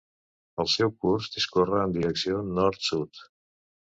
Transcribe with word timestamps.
El 0.63 0.69
seu 0.75 0.93
curs 1.05 1.27
discorre 1.35 1.83
en 1.83 1.93
direcció 1.97 2.39
nord-sud. 2.61 3.25